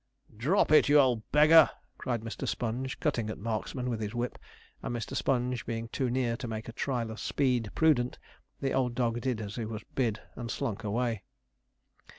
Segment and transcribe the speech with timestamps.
[0.35, 1.69] 'Drop it, you old beggar!'
[1.99, 2.47] cried Mr.
[2.47, 4.39] Sponge, cutting at Marksman with his whip,
[4.81, 5.15] and Mr.
[5.15, 8.17] Sponge being too near to make a trial of speed prudent,
[8.61, 11.21] the old dog did as he was bid, and slunk away.